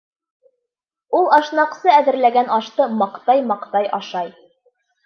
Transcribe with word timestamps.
Ул 1.19 1.29
ашнаҡсы 1.37 1.93
әҙерләгән 1.99 2.51
ашты 2.59 2.91
маҡтай-маҡтай 3.05 3.97
ашай. 4.01 4.35